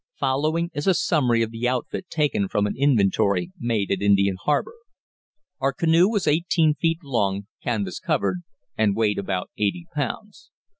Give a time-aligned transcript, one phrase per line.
[0.19, 4.73] Following is a summary of the outfit taken from an inventory made at Indian Harbour:
[5.59, 8.41] Our canoe was 18 feet long, canvas covered,
[8.75, 10.49] and weighed about 80 pounds.